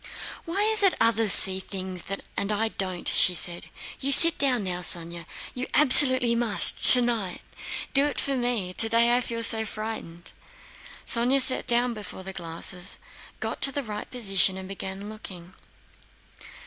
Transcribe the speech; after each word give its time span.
"Why 0.45 0.63
is 0.63 0.81
it 0.81 0.95
others 0.99 1.31
see 1.31 1.59
things 1.59 2.03
and 2.35 2.51
I 2.51 2.69
don't?" 2.69 3.07
she 3.07 3.35
said. 3.35 3.67
"You 3.99 4.11
sit 4.11 4.39
down 4.39 4.63
now, 4.63 4.79
Sónya. 4.79 5.27
You 5.53 5.67
absolutely 5.75 6.33
must, 6.33 6.83
tonight! 6.91 7.41
Do 7.93 8.07
it 8.07 8.19
for 8.19 8.35
me.... 8.35 8.73
Today 8.73 9.15
I 9.15 9.21
feel 9.21 9.43
so 9.43 9.63
frightened!" 9.63 10.31
Sónya 11.05 11.39
sat 11.39 11.67
down 11.67 11.93
before 11.93 12.23
the 12.23 12.33
glasses, 12.33 12.97
got 13.39 13.61
the 13.61 13.83
right 13.83 14.09
position, 14.09 14.57
and 14.57 14.67
began 14.67 15.07
looking. 15.07 15.53